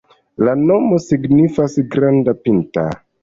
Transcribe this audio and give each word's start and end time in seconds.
La 0.45 0.53
nomo 0.61 0.97
signifas 1.03 1.77
granda-pinta. 1.97 2.89